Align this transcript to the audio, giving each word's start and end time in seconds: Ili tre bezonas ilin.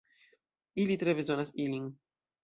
Ili 0.83 0.95
tre 1.03 1.13
bezonas 1.19 1.53
ilin. 1.65 1.85